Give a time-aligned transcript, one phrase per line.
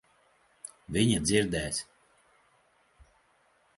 [0.95, 1.83] Viņa dzirdēs.